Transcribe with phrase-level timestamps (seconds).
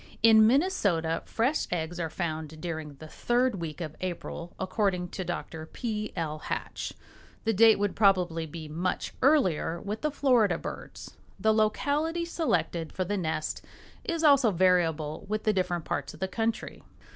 [0.23, 5.67] In Minnesota fresh eggs are found during the third week of April, according to Dr.
[5.67, 6.11] P.
[6.15, 6.39] L.
[6.39, 6.93] Hatch.
[7.43, 11.17] The date would probably be much earlier with the Florida birds.
[11.39, 13.63] The locality selected for the nest
[14.03, 16.81] is also variable with the different parts of the country.